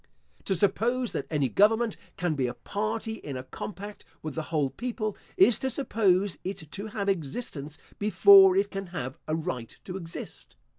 [0.45, 4.71] To suppose that any government can be a party in a compact with the whole
[4.71, 9.97] people, is to suppose it to have existence before it can have a right to
[9.97, 10.55] exist.